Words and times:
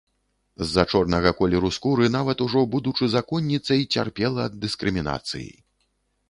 З-за 0.63 0.83
чорнага 0.93 1.33
колеру 1.41 1.69
скуры, 1.77 2.07
нават 2.15 2.41
ужо 2.45 2.63
будучы 2.77 3.11
законніцай, 3.17 3.85
цярпела 3.97 4.49
ад 4.49 4.57
дыскрымінацыі. 4.65 5.47